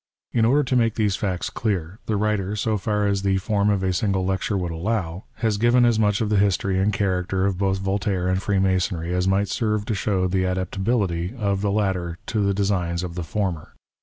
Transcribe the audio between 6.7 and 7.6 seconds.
and character of